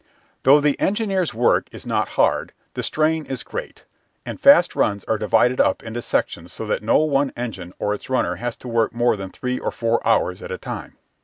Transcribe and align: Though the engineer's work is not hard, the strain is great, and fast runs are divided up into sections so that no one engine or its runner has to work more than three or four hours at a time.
Though 0.41 0.59
the 0.59 0.79
engineer's 0.79 1.31
work 1.31 1.67
is 1.71 1.85
not 1.85 2.07
hard, 2.17 2.53
the 2.73 2.81
strain 2.81 3.23
is 3.27 3.43
great, 3.43 3.85
and 4.25 4.41
fast 4.41 4.75
runs 4.75 5.03
are 5.03 5.19
divided 5.19 5.61
up 5.61 5.83
into 5.83 6.01
sections 6.01 6.51
so 6.51 6.65
that 6.65 6.81
no 6.81 6.97
one 7.05 7.31
engine 7.37 7.71
or 7.77 7.93
its 7.93 8.09
runner 8.09 8.37
has 8.37 8.55
to 8.55 8.67
work 8.67 8.95
more 8.95 9.15
than 9.15 9.29
three 9.29 9.59
or 9.59 9.69
four 9.69 10.01
hours 10.07 10.41
at 10.41 10.49
a 10.49 10.57
time. 10.57 10.97